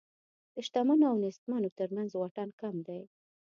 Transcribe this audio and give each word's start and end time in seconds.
د 0.53 0.55
شتمنو 0.65 1.03
او 1.11 1.15
نېستمنو 1.23 1.69
تر 1.79 1.89
منځ 1.95 2.09
واټن 2.15 2.49
کم 2.61 2.75
دی. 2.87 3.01